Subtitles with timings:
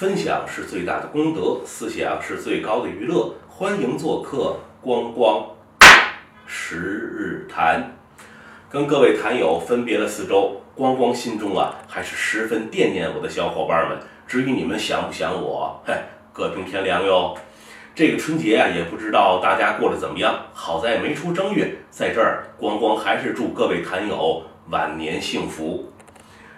[0.00, 3.34] 分享是最大的功德，思想是最高的娱乐。
[3.46, 5.44] 欢迎做客光光
[6.46, 7.98] 十日谈。
[8.70, 13.98] 跟各位坛友分别了四周，光光心中啊还是十分惦念我的小伙伴们。
[14.26, 15.92] 至于你们想不想我，嘿，
[16.32, 17.36] 各凭天良哟。
[17.94, 20.34] 这个春节啊，也不知道大家过得怎么样。
[20.54, 25.89] 好在没出正月，在这儿光光还是祝各位坛友晚年幸福。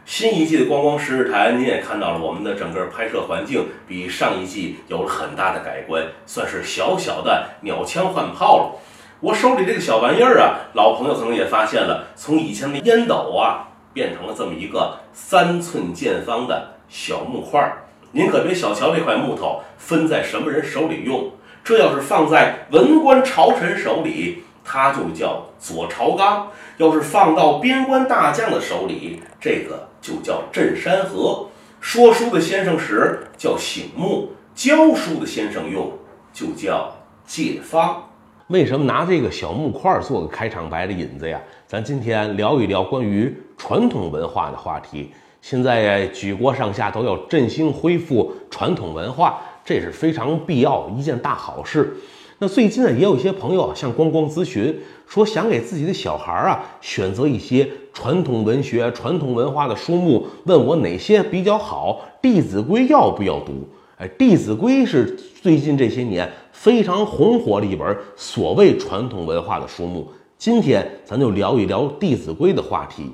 [0.05, 8.79] 新一季的《光光十日谈》，您也看到了，我们的整个拍摄环境比上一季有了很大的改观，算是小小的鸟枪换炮了。
[9.21, 17.73] 我手里这个小玩意儿啊，老朋友可能也发现了，从以前的烟斗啊，变成了这么一个三寸见方的小木块。
[18.11, 21.31] 您可别小瞧这块木头，分在什么人手里用，
[21.63, 31.47] 这要是放在文官朝臣手里，它就叫左朝纲；要是放到边关大将的手里，这个就叫镇山河。
[31.81, 35.91] 说书的先生使叫醒目，教书的先生用
[36.33, 36.95] 就叫
[37.25, 38.09] 借方。
[38.49, 41.41] 为什么拿这个小木块做个开场白的引子呀？
[41.67, 45.11] 咱今天聊一聊关于传统文化的话题。
[45.41, 51.97] 现在举国上下都要振兴恢复传统文化，这是非常必要一件大好事。
[52.43, 54.77] 那最近呢，也有一些朋友向光光咨询，
[55.07, 63.53] 说想给自己的小孩啊选择一些传统文学、传统文化的书目，问我哪些比较好，《弟子规》要不要读？
[63.97, 70.09] 哎，《弟子规》是最近这些年非常红火的一本所谓传统文化的书目。
[70.37, 73.09] 今天咱就聊一聊《弟子规》的话题。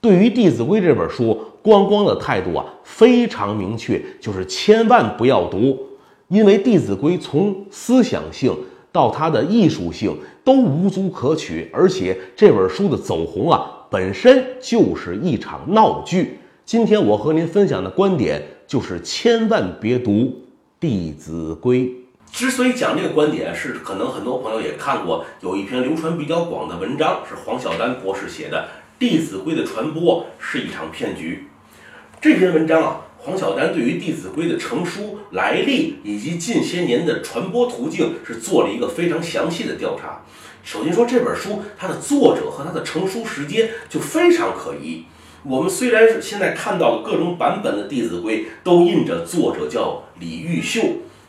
[0.00, 5.78] 对于《弟子规》这本书，光光的态度啊非常明确，就是千万不要读，
[6.30, 8.56] 因为《弟子规》从思想性
[8.92, 16.38] 到它的艺术性都无足可取，而且这本书的走红啊本身就是一场闹剧。
[16.64, 20.10] 今天我和您分享的观点就是千万别读
[20.78, 21.80] 《弟子规》。
[22.30, 28.68] 之所以讲这个观点，是可能很多朋友也看过，有一篇流传比较广的文章，是黄晓丹博士写的。
[29.00, 31.48] 《弟子规》的传播是一场骗局。
[32.20, 40.22] 这篇文章啊，黄晓丹对于《弟子规》的成书来历以及近些年的传播途径是做了一个非常详细的调查。
[40.64, 45.04] 首先说这本书，它的作者和它的成书时间就非常可疑。
[45.42, 50.80] 我们虽然是现在看到的各种版本的《弟子规》都印着作者叫李毓秀。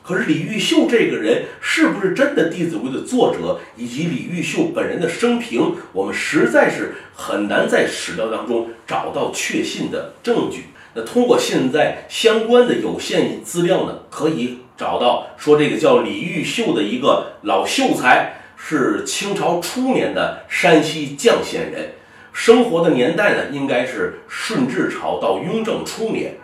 [0.02, 10.68] 可是李毓秀这个人是不是真的《弟子规》的作者，以及李毓秀本人的生平，我们实在是很难在史料当中找到确信的证据。
[10.94, 21.94] 那通过现在相关的有限资料呢，可以找到说这个叫李毓秀的一个老秀才，是清朝初年的山西绛县人，
[22.34, 26.36] 生活的年代呢应该是顺治朝到雍正初年。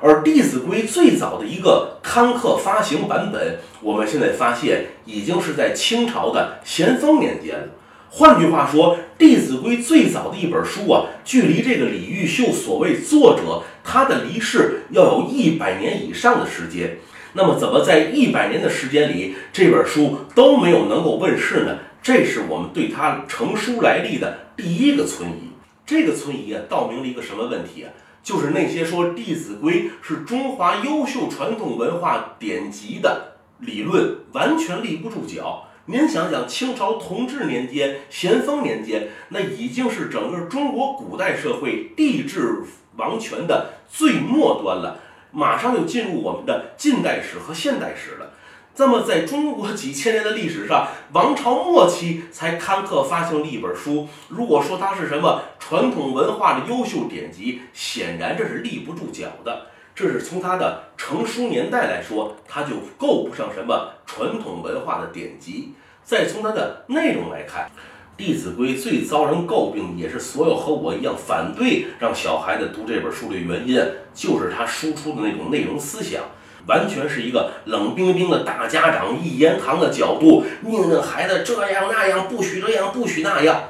[0.00, 7.68] 而《弟子规》最早的一个刊刻发行版本，我们现在发现已经是在清朝的咸丰年间了。
[8.16, 16.98] 换句话说，《弟子规》最早的一本书啊，距离这个李毓秀所谓作者他的离世要有一百年以上的时间。
[17.32, 21.78] 那么，怎么在一百年的时间里，这本书都没有能够问世呢？
[22.00, 25.50] 这是我们对他成书来历的第一个存疑。
[25.84, 27.90] 这个存疑啊，道明了一个什么问题啊？
[28.22, 35.66] 就是那些说《弟子规》是中华优秀传统文化典籍的理论，完全立不住脚。
[35.86, 42.62] 您想想，清朝同治年间、咸丰年间，那已经是整个中国古代社会帝制
[42.96, 44.98] 王权的最末端了，
[45.30, 48.30] 马上就进入我们的近代史和现代史了。
[48.76, 54.08] 那么，在中国几千年的历史上，王朝末期才刊刻发行了一本书。
[54.28, 59.66] 如果说它是什么传统文化的优秀典籍，显然这是立不住脚的。
[59.94, 65.72] 这是从它的成书年代来说，它就够不上什么传统文化的典籍。
[66.02, 67.66] 再从它的内容来看，
[68.16, 73.80] 《弟子规》最遭人诟病，也是所有和我一样反对让小孩子读这本书的原因，
[74.12, 76.22] 就是它输出的那种内容思想。
[76.66, 83.64] 完全是一个冷冰冰的大家长一言堂的角度，命令孩子这样那样，不许这样，不许那样。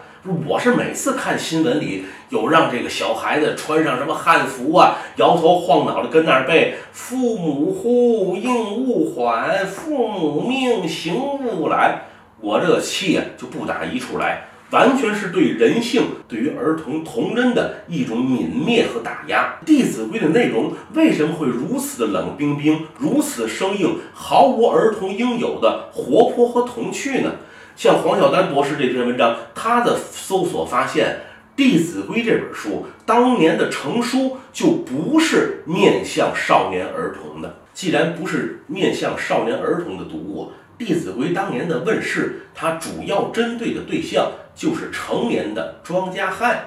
[0.48, 12.04] 我是每次看新闻里有让这个小孩子穿上什么汉服啊，摇头晃脑的跟那儿背“父母呼，应勿缓；父母命，行勿懒”，
[12.40, 14.44] 我这个气啊就不打一处来。
[14.70, 19.58] 完全是对人性、对于儿童童真的一种泯灭和打压。
[19.66, 27.32] 《弟子规》的内容为什么会如此的冷冰冰、如此生硬，毫无儿童应有的活泼和童趣呢？
[27.76, 31.20] 像黄晓丹博士这篇文章，他的搜索发现，
[31.56, 37.60] 弟子规》这本书当年的成书就不是面向少年儿童的。
[37.72, 46.56] 既然不是面向少年儿童的读物，《弟子规》当年的问世，它主要针对的对象就是成年的庄稼汉。《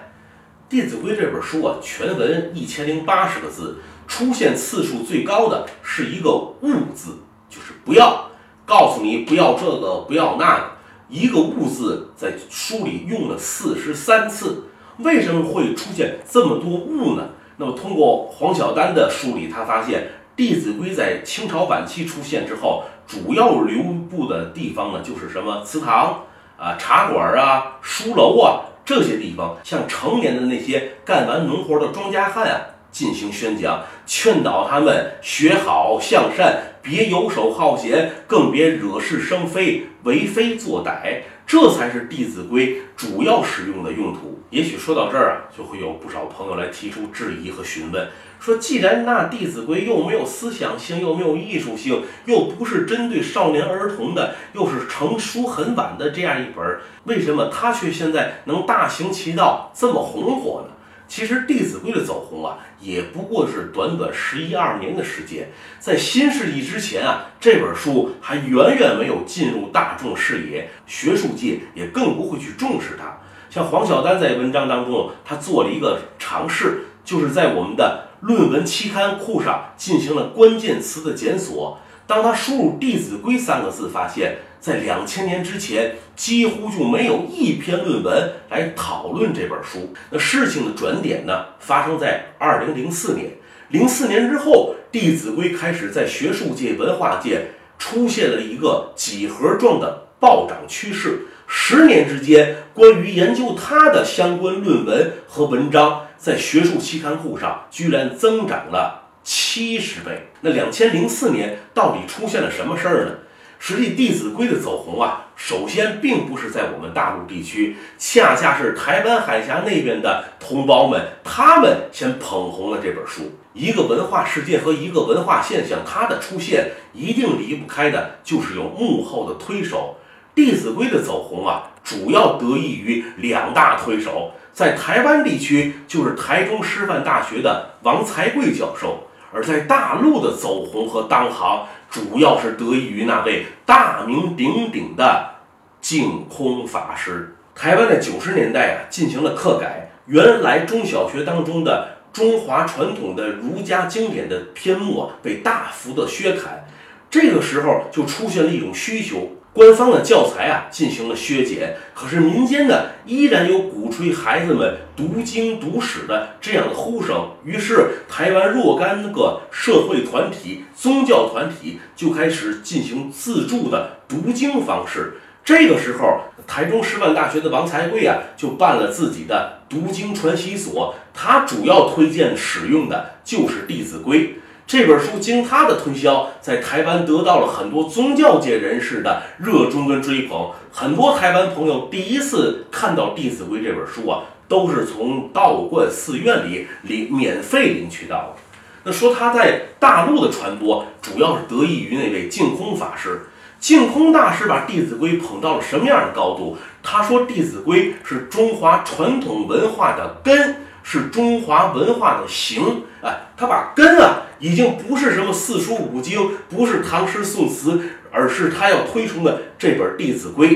[0.70, 6.30] 弟子规》这本书啊，全文一千零八十个字，出现次数最高的是一个
[6.62, 7.20] “勿”字，
[7.50, 8.30] 就是不要，
[8.66, 10.77] 告诉你不要这个，不要那个。
[11.10, 14.66] 一个“勿”字在书里用了四十三次。
[15.00, 17.30] 为什么会出现这么多“勿”呢？
[17.58, 20.10] 那么通过黄晓丹的梳理，他发现。
[20.40, 26.26] 《弟子规》在清朝晚期出现之后，主要流布的地方呢，就是什么祠堂
[26.56, 32.62] 啊、茶馆啊、书楼啊这些地方，像成年的那些干完农活的庄稼汉啊
[32.92, 41.22] 进行宣讲，劝导他们学好向善，别游手好闲，更别惹是生非、为非作歹。
[41.46, 44.38] 这才是《弟子规》主要使用的用途。
[44.50, 48.06] 也许说到这儿啊，就会有不少朋友来提出质疑和询问，
[48.38, 60.74] 说既然那《弟子规》又没有思想性，又没有艺术性，又不是针对少年儿童的，又是成书很晚的这样一本，为什么它却现在能大行其道，这么红火呢？
[61.08, 65.50] 其实《弟子规》的走红啊，也不过是短短十一二年的时间。
[65.80, 73.18] 在新世纪之前啊，这本书还远远没有进入大众视野，学术界也更不会去重视它。
[73.50, 81.80] 像黄晓丹在文章当中，他做了一个尝试，就是在我们的论文期刊库上进行了关键词的检索。
[82.06, 84.38] 当他输入“弟子规”三个字，发现。
[84.60, 89.94] 在两千年之前，几乎就没有一篇论文来讨论这本书。
[90.10, 93.32] 那事情的转点呢，发生在二零零四年。
[93.70, 101.28] 零四年之后，《弟子规》开始在学术界、文化界出现了一个几何状的暴涨趋势。
[101.48, 110.28] 十年之间，关于研究它的相关论文和文章，在学术期刊库上居然增长了七十倍。
[110.42, 113.12] 那两千零四年到底出现了什么事儿呢？
[113.60, 123.34] 实际《弟子规》的走红啊，首先并不是在我们大陆地区，恰恰是台湾海峡那边的同胞们，他们先捧红了这本书。
[123.54, 129.96] 一个文化事件和一个文化现象，它的出现一定离不开的就是有幕后的推手。
[130.36, 141.66] 《弟子规》的走红啊，主要得益于两大推手，在台湾地区就是台中师范大学的王才贵教授，而在大陆的走红和当行。
[141.90, 145.36] 主要是得益于那位大名鼎鼎的
[145.80, 147.36] 净空法师。
[147.56, 156.66] 台湾在九十年代啊进行了课改，原来中小学当中的中华传统的儒家经典的篇目啊被大幅的削砍，
[157.10, 159.37] 这个时候就出现了一种需求。
[159.58, 167.32] 官方的教材啊进行了削减，可是民间呢依然有鼓吹孩子们读经读史的这样的呼声。
[167.44, 175.18] 于是，台湾若干个社会团体、宗教团体就开始进行自助的读经方式。
[175.44, 184.20] 这个时候，台中师范大学的王才贵啊就办了自己的读经传习所，他主要推荐使用的就是《弟子规》。
[184.68, 190.52] 这本书经他的推销，在台湾得到了很多宗教界人士的热衷跟追捧。
[190.74, 198.42] 很多台湾朋友第一次看到《弟子规》这本书啊，都是从道观寺院里领免费领取到的。
[198.84, 203.22] 那说他在大陆的传播，主要是得益于那位净空法师。
[203.62, 206.58] 净空大师把《弟子规》捧到了什么样的高度？
[206.84, 210.58] 他说，《弟子规》是中华传统文化的根，
[210.90, 212.84] 是中华文化的形。
[213.02, 214.22] 哎，他把根啊。
[214.40, 220.50] 已经不是什么四书五经，不是唐诗宋词，而是他要推崇的这本《弟子规》。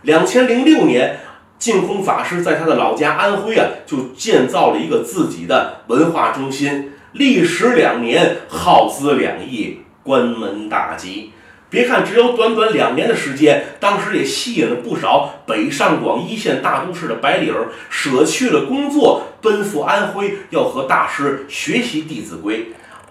[0.00, 1.20] 两千零六年，
[1.58, 11.32] 净空法师在他的老家安徽啊，就建造了一个自己的文化中心，历时两年，耗资两亿，关门大吉。
[11.68, 22.58] 别看只有短短两年的时间，当时也吸引了不少北上广一线大都市的白领儿，舍去了工作，奔赴安徽，要和大师学习《弟子规》。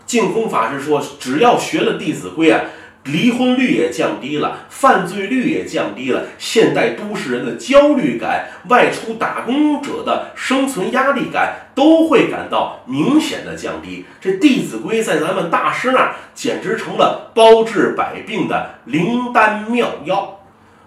[0.06, 2.62] 净空法师说：“只要学了《弟子规》啊，
[3.06, 14.06] 离婚率也降低了，犯罪率也降低了，现代都市人的焦虑感、外出打工者的生存压力感都会感到明显的降低。
[14.20, 20.40] 这《弟子规》在咱们大师那儿简直成了包治百病的灵丹妙药。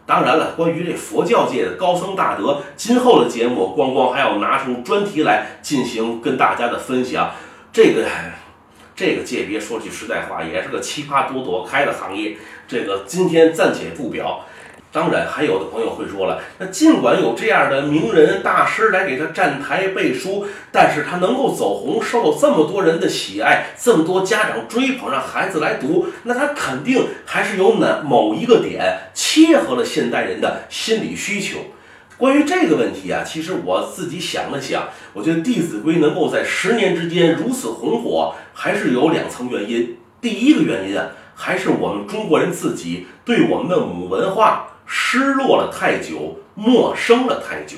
[0.04, 7.30] 当然了，关于这佛教界的高僧大德，今后的节目光光还要拿出专题来进行跟大家的分享。
[7.72, 8.04] 这个。”
[8.99, 12.37] 这个界别说句实在话，也是个奇葩多多开的行业。
[12.67, 14.45] 这个今天暂且不表。
[14.90, 31.59] 当然，还有的朋友会说了，那尽管有这样的名人大师来给他站台背书，但是他能够走红，受到这么多人的喜爱，这么多家长追捧，让孩子来读，那他肯定还是有哪某一个点切合了现代人的心理需求。
[32.18, 39.96] 关于这个问题啊，其实我自己想了想，我觉得《弟子规》能够在十年之间如此红火，还是有两层原因。
[40.20, 44.75] 第一个原因啊，还是我们中国人自己对我们的母文化。
[44.90, 47.76] 失落了太久，陌生了太久，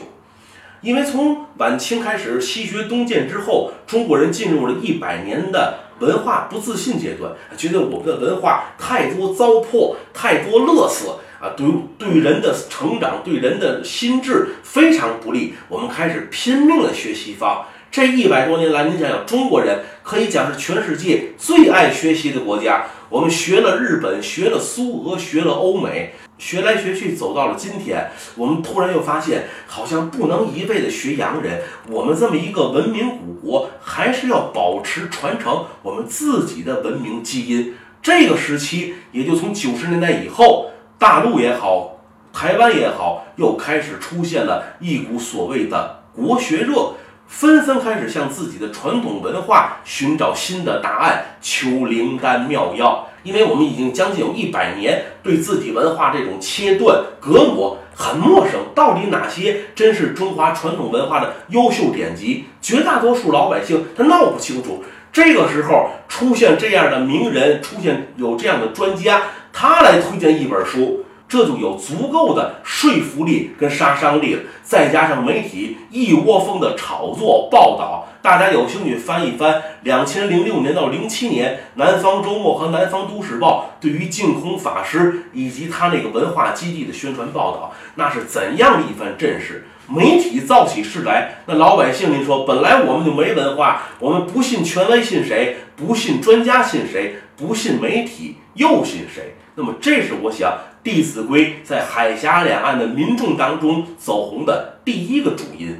[0.80, 11.66] 因为从晚清开始，西学东渐之后，中国人进入了一百年的文化不自信阶段，觉得我们的文化太多糟粕，太多乐色啊，对
[11.98, 15.54] 对人的成长，对人的心智非常不利。
[15.68, 17.64] 我们开始拼命的学西方。
[17.90, 22.84] 这一百多年来，您想想，中国人可以讲是全世界最爱学习的国家。
[23.08, 26.14] 我们学了日本，学了苏俄，学了欧美。
[26.38, 31.62] 学来学去，走到了今天，我们突然又发现，好像不能一味的学洋人。
[31.88, 37.74] 我们这么一个文明古国，还是要保持传承我们自己的文明基因。
[38.00, 40.69] 这个时期，也就从九十年代以后，
[41.00, 41.96] 大陆也好，
[42.30, 46.92] 台湾也好，又开始出现了一股所谓的国学热，
[47.26, 53.06] 纷纷开始向自己的传统文化寻找新的答案，求灵丹妙药。
[53.22, 62.44] 因为我们已经将近有一百年对自己文化这种切断、隔膜很陌生，到底哪些真是中华传统文化的优秀典籍？
[62.60, 64.84] 绝大多数老百姓他闹不清楚。
[65.12, 71.04] 这个时候出现这样的名人，出现有这样的专家，他来推荐一本书。
[71.28, 89.68] 这就有足够的说服力跟杀伤力了，再加上媒体一窝蜂的炒作报道，大家有兴趣翻一翻，两千零六年到零七年，《南方周末》和《南方都市报》对于净空法师以及他那个文化基地的宣传报道，那是怎样的一番阵势？
[89.86, 95.58] 媒体造起势来，那老百姓，您说，本来我们就没文化，我们不信权威信谁？
[95.76, 97.20] 不信专家信谁？
[97.36, 99.36] 不信媒体又信谁？
[99.60, 100.58] 那么，这是我想。
[100.82, 105.78] 《弟子规》在海峡两岸的民众当中走红的第一个主因，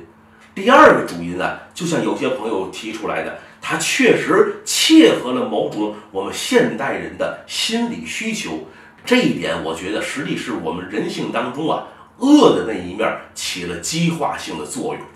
[0.55, 8.69] 第二个主因呢，就像有些朋友提出来的，它确实切合了某种我们现代人的心理需求。
[9.03, 11.85] 这一点，我觉得实际是我们人性当中啊
[12.19, 14.97] 恶的那一面起了激化性的作用。《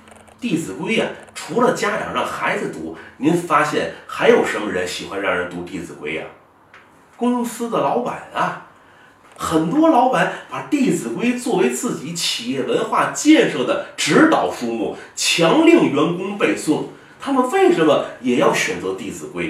[0.40, 1.04] 弟子规》呀，
[1.34, 6.24] 除了家长让孩子读，您发现还有什么人喜欢让人读《弟子规》呀？
[7.16, 8.66] 公司的老板啊。
[9.36, 16.84] 很多老板把《弟子规》作为自己企业文化建设的指导书目，强令员工背诵。
[17.20, 19.46] 他们为什么也要选择《弟子规》？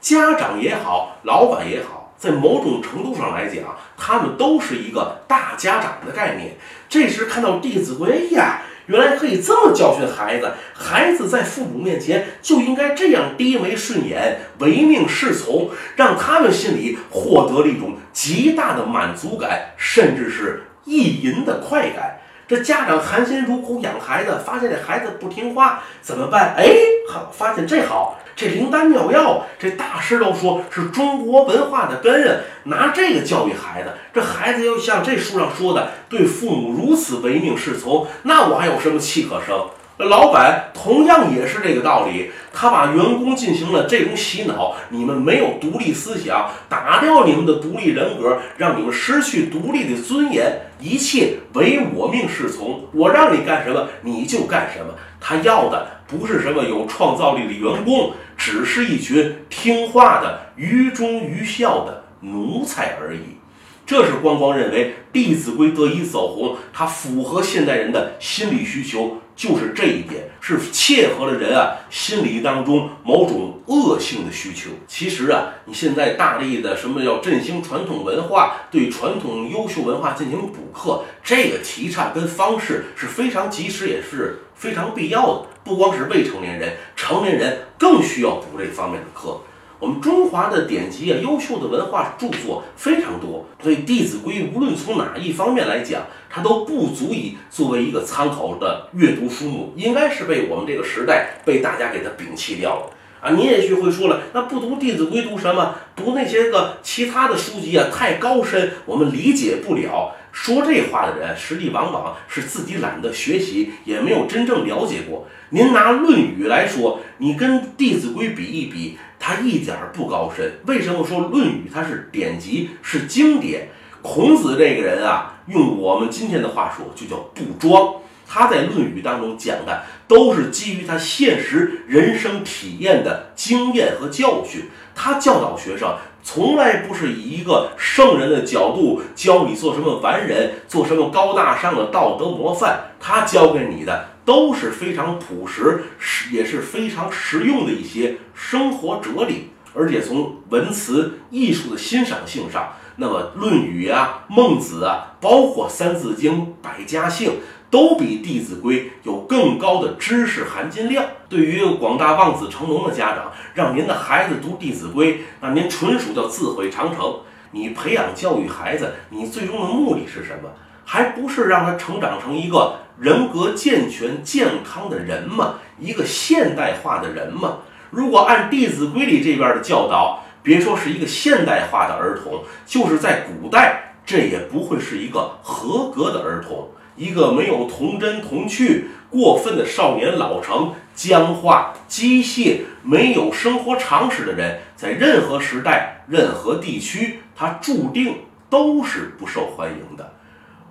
[0.00, 3.64] 家长也好，老板也好，在某种程度上来讲，
[3.96, 6.56] 他们都是一个大家长的概念。
[6.88, 8.62] 这时看到《弟子规》，呀！
[8.86, 22.18] 原来可以这么教训孩子，孩子在父母面前就应该这样低眉顺眼、唯命是从，让他们心里获得了一种极大的满足感，甚至是意淫的快感。
[22.46, 26.54] 这家长含辛茹苦养孩子，发现这孩子不听话，怎么办？
[26.56, 26.66] 哎，
[27.10, 28.18] 好，发现这好。
[28.36, 32.40] 这灵丹妙药，这大师都说是中国文化的根啊！
[32.64, 39.64] 拿这个教育孩子，这孩子要像这书上说的，对父母如此唯命是从，那我还有什么气可生？
[39.98, 54.92] 老板同样也是这个道理，他把员工进行了这种洗脑，你们没有独立思想，打掉你们的独立人格，让你们失去独立的尊严，一切唯我命是从，我让你干什么你就干什么。
[55.20, 58.12] 他要的不是什么有创造力的员工。
[58.36, 63.38] 只是一群听话的愚忠愚孝的奴才而已，
[63.86, 74.70] 这是光光认为《弟子规》得以走红，它符合现代人的心理需求，就是这一点是切合了人啊心理当中某种恶性的需求。
[74.86, 85.46] 其实啊，你现在大力的什么要振兴传统文化，对传统优秀文化进行补课，这个提倡跟方式是非常及时，也是非常必要的。
[85.64, 89.40] 不光是未成年人，成年人更需要补这方面的课。
[89.84, 103.32] 我们中华的典籍啊，优秀的文化著作非常多，所以《弟子规》无论从哪一方面来讲，它都不足以作为一个参考的阅读书目，应该是被我们这个时代被大家给它摒弃掉了啊！
[103.36, 105.74] 你也许会说了，那不读《弟子规》读什么？
[105.94, 110.14] 读那些个其他的书籍啊，太高深，我们理解不了。
[110.32, 115.28] 说这话的人，实际往往是自己懒得学习，也没有真正了解过。
[115.50, 120.52] 您拿《论语》来说，你跟《弟子规》比一比，它一点儿不高深。
[120.66, 123.70] 为什么说《论语》它是典籍，是经典？
[124.02, 127.94] 孔子这个人啊，用我们今天的话说，就叫不装。
[128.28, 134.68] 他在《论语》当中讲的都是基于他现实人生体验的经验和教训。
[134.94, 142.90] 他教导学生，从来不是以一个圣人的角度教你做什么完人，做什么高大上的道德模范。
[143.00, 149.50] 他教给你的都是非常朴实，是也是非常实用的一些生活哲理。
[149.74, 157.30] 而且从文辞艺术的欣赏性上，那么《论语》啊、孟子啊，包括《三字经》《百家姓》。
[157.70, 161.04] 都比《弟子规》有更高的知识含金量。
[161.28, 167.16] 对于广大望子成龙的家长，让您的孩子读《弟子规》，那您纯属叫自毁长城。
[167.50, 170.48] 你培养教育孩子，你最终的目的是什么？
[170.84, 175.54] 还不是让他成长成一个人格健全、健康的人吗？
[175.78, 177.58] 一个现代化的人吗？
[177.90, 186.68] 如果按《弟子规》里这边的教导，别说是一个现代化的儿童，就是在古代，这也不会是一个合格的儿童。
[186.96, 200.13] 一个没有童真童趣、过分的少年老成、僵化机械、没有生活常识的人，在任何时代、任何地区，他注定都是不受欢迎的。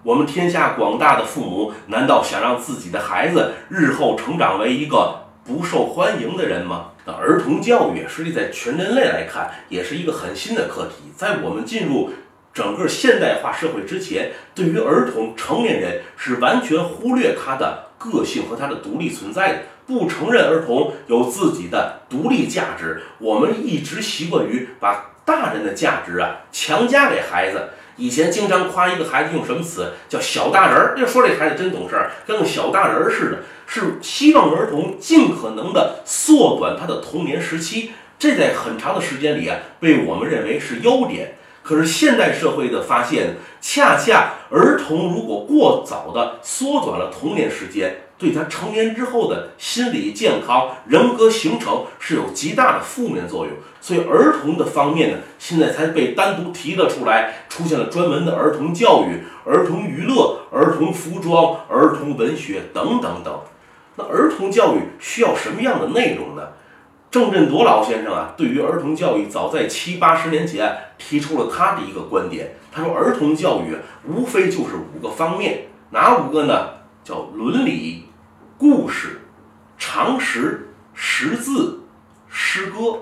[0.04, 6.88] 我们天下广大的父母，难道想让自己的孩子日后成长为一个不受欢迎的人吗？
[7.06, 11.10] 那儿童教育，实际在全人类来看，也是一个很新的课题。
[11.16, 12.10] 在我们进入
[12.54, 23.02] 整个现代化社会之前，对于儿童、成年人是完全忽略他的个性和他的独立存在的，不承认儿童有自己的独立价值。
[23.20, 27.70] 我们一直习惯于把大人的价值啊强加给孩子。
[27.98, 30.96] 以前经常夸一个孩子用什么词，叫小大人儿。
[30.98, 37.92] 要说这孩子真懂事儿，跟个小大人儿似的，是希望儿童尽可能的缩短他的童年时期。
[38.18, 41.36] 这在很长的时间里啊，被我们认为是优点。
[41.62, 53.54] 可是现代社会的发现，恰恰儿童如果过早的缩短了童年时间，对他成年之后的心理健康、人格形成是有极大的负面作用。
[53.82, 63.42] 所以儿童的方面呢，现在才被单独提了出来，出现了专门的儿童教育、儿童娱乐、儿童服装、儿童文学等等等。
[63.98, 66.44] 那儿童教育需要什么样的内容呢？
[67.12, 72.56] 郑振铎老先生啊，对于儿童教育，早在七八十年前提出了他的一个观点。
[72.72, 73.76] 他说，儿童教育
[74.08, 76.70] 无非就是五个方面，哪五个呢？
[77.04, 78.06] 叫伦理、
[78.64, 79.20] 故事、
[79.78, 81.82] 常识、识字、
[82.30, 82.80] 诗歌。《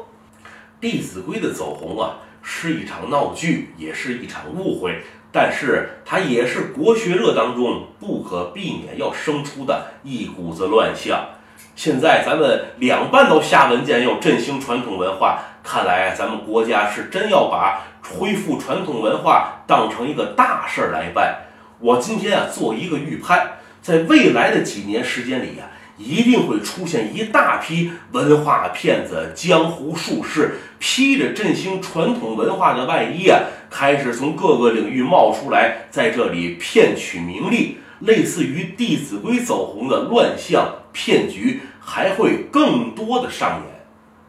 [0.80, 11.30] 弟子规》的走红啊，是一场闹剧，也是一场误会，但是它也是国学热当中不可避免要生出的一股子乱象。
[11.76, 17.84] 现在咱们两半都下文件要振兴传统文化，看来咱们国家是真要把
[18.17, 21.43] 恢复传统文化当成一个大事儿来办。
[21.78, 33.39] 我今天啊做一个预判，在未来的几年时间里呀，一定会出现一大批文化骗子、江湖术士，披着振兴传统文化的外衣啊，
[33.70, 37.78] 开始从各个领域冒出来，在这里骗取名利。
[38.02, 43.86] 类似于《弟子规》走红的乱象骗局还会更多的上演。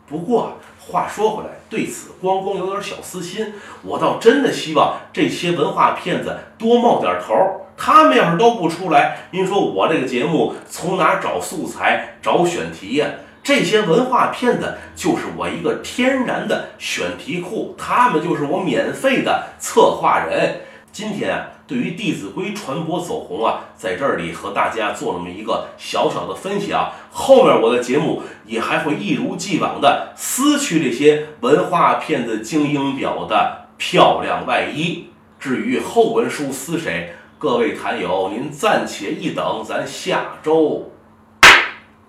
[0.07, 7.62] 不过话说回来，对此光光有点小私心，我倒真的希望这些文化骗子多冒点头。
[7.77, 13.07] 他们要是都不出来，您说我这个节目从哪找素材、找选题呀？
[13.43, 20.61] 这些文化骗子就是我一个天然的选题库，他们就是我免费的策划人。
[20.93, 21.47] 今天啊。
[21.65, 26.93] 对于《弟子规》传播走红啊，在这里和大家做那么一个小小的分享。
[27.11, 35.09] 后面我的节目也还会一如既往的撕去这些文化骗子精英表的漂亮外衣。
[35.41, 40.89] 至于后文书撕谁，各位坛友您暂且一等，咱下周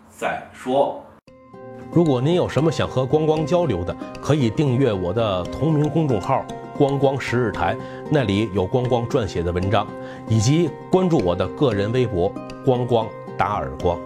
[0.08, 1.04] 再说。
[1.92, 6.46] 如果您有什么想和光光交流的，可以订阅我的同名公众号。
[6.78, 7.76] 光光十日台，
[8.12, 9.88] 那里有光光撰写的文章，
[10.28, 12.32] 以及关注我的个人微博
[12.64, 14.00] “光光打耳光”。